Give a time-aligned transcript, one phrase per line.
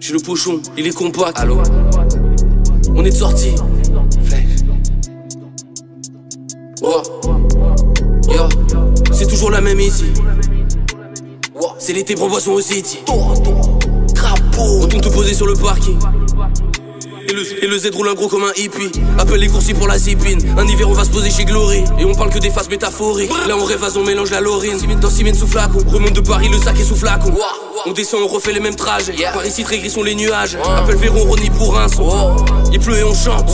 [0.00, 1.38] J'ai le pochon, il est compact.
[1.38, 1.58] Allô
[2.94, 3.54] On est de sortie.
[9.12, 10.04] C'est toujours la même ici.
[11.78, 12.98] C'est l'été, prends boisson au city.
[14.14, 14.80] Crapaud.
[14.82, 15.98] On tombe te poser sur le parking.
[17.62, 18.90] Et le, Z roule un gros comme un hippie.
[19.18, 20.38] Appelle les coursiers pour la zipine.
[20.56, 21.82] Un hiver, on va se poser chez Glory.
[21.98, 23.30] Et on parle que des phases métaphoriques.
[23.48, 24.78] Là, on rêve, on mélange la lorine.
[25.00, 25.78] Dans Simène sous flacon.
[25.88, 27.34] Remonte de Paris, le sac est sous flacon.
[27.86, 29.14] On descend, on refait les mêmes trajets.
[29.32, 30.56] Paris, ici, très gris sont les nuages.
[30.76, 32.36] Appelle Véron, Ronnie pour un son.
[32.72, 33.50] Il pleut et on chante.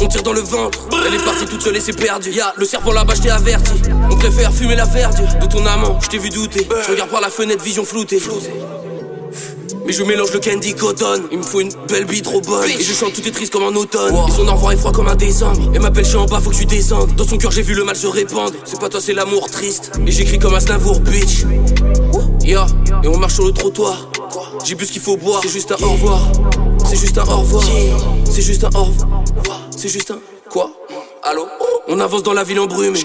[0.00, 0.88] On tire dans le ventre.
[1.06, 2.30] Elle est partie toute seule et c'est perdu.
[2.30, 3.74] Y'a le serpent là-bas, je t'ai averti.
[4.10, 5.98] On préfère fumer la verdure de ton amant.
[6.02, 6.66] Je t'ai vu douter.
[6.86, 8.20] Je regarde par la fenêtre, vision floutée.
[9.84, 11.22] Mais je mélange le candy cotton.
[11.30, 12.68] Il me faut une belle bille trop bonne.
[12.68, 14.14] Et je chante tout est triste comme un automne.
[14.28, 15.72] Et son revoir est froid comme un décembre.
[15.74, 17.84] Et m'appelle je en bas faut que tu descendes Dans son cœur j'ai vu le
[17.84, 18.52] mal se répandre.
[18.64, 19.92] C'est pas toi c'est l'amour triste.
[20.06, 21.44] Et j'écris comme un Snavour bitch.
[22.42, 22.66] Yeah
[23.02, 24.08] Et on marche sur le trottoir.
[24.64, 25.40] J'ai bu ce qu'il faut boire.
[25.42, 26.20] C'est juste un au revoir.
[26.88, 27.64] C'est juste un au revoir.
[28.30, 29.08] C'est juste un au revoir.
[29.76, 30.18] C'est juste un
[30.50, 30.70] Quoi?
[31.22, 31.46] Allô?
[31.88, 32.98] On avance dans la ville embrumée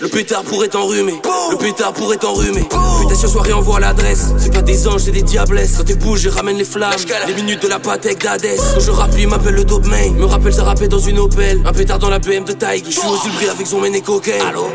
[0.00, 1.20] le pétard pourrait t'enrhumer.
[1.50, 2.62] Le pétard pourrait t'enrhumer.
[2.62, 4.32] Putain, soirée envoie l'adresse.
[4.38, 5.76] C'est pas des anges, c'est des diablesses.
[5.76, 6.92] Quand t'es bouge, je ramène les flammes.
[7.26, 8.56] Les minutes de la patek d'Hadès.
[8.74, 10.10] Quand je rappe, il m'appelle le dope main.
[10.12, 11.60] Me rappelle ça rappait dans une Opel.
[11.64, 12.84] Un pétard dans la BM de Taïg.
[12.86, 14.42] Je suis au Zulbri avec son méné cocaine.
[14.42, 14.66] Allô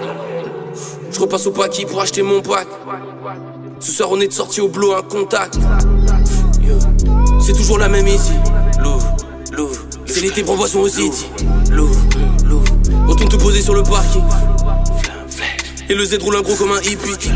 [1.12, 2.68] Je repasse au paquet pour acheter mon pack.
[3.80, 5.58] Ce soir, on est de sortie au blow, un contact.
[7.46, 8.34] C'est toujours la même ici.
[8.82, 9.16] Louvre,
[9.54, 9.80] louvre.
[10.06, 11.28] C'est l'été, pour boisson au city.
[11.72, 11.96] Louvre,
[12.46, 12.66] louvre.
[13.08, 14.24] Retourne te poser sur le parking.
[15.90, 17.32] Et le Z roule un gros comme un hippie.